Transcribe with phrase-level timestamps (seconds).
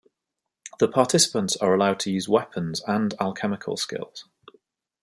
[0.79, 4.25] The participants are allowed to use weapons and alchemical skills.